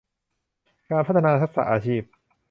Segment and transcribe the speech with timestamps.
[0.91, 2.01] การพัฒนาทักษะอาชีพ